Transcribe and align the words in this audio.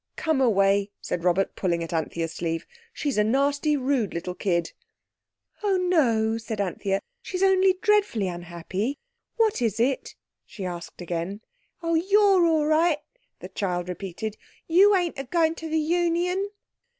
"Come 0.15 0.41
away," 0.41 0.89
said 0.99 1.23
Robert, 1.23 1.55
pulling 1.55 1.83
at 1.83 1.93
Anthea's 1.93 2.33
sleeve. 2.33 2.65
"She's 2.91 3.19
a 3.19 3.23
nasty, 3.23 3.77
rude 3.77 4.15
little 4.15 4.33
kid." 4.33 4.71
"Oh, 5.61 5.77
no," 5.77 6.39
said 6.39 6.59
Anthea. 6.59 7.01
"She's 7.21 7.43
only 7.43 7.73
dreadfully 7.83 8.27
unhappy. 8.27 8.97
What 9.35 9.61
is 9.61 9.79
it?" 9.79 10.15
she 10.43 10.65
asked 10.65 11.01
again. 11.01 11.41
"Oh, 11.83 11.93
you're 11.93 12.47
all 12.47 12.65
right," 12.65 12.97
the 13.41 13.49
child 13.49 13.87
repeated; 13.89 14.37
"you 14.67 14.95
ain't 14.95 15.19
agoin' 15.19 15.53
to 15.57 15.69
the 15.69 15.77
Union." 15.79 16.49